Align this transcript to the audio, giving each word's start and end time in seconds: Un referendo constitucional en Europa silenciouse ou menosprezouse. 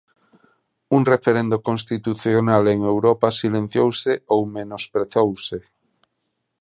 Un 0.97 1.01
referendo 1.13 1.61
constitucional 1.67 2.63
en 2.73 2.79
Europa 2.93 3.27
silenciouse 3.41 4.13
ou 4.33 4.39
menosprezouse. 4.55 5.57